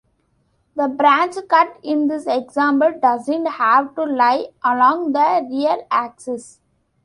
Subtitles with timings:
[0.75, 6.59] The branch cut in this example doesn't have to lie along the real axis.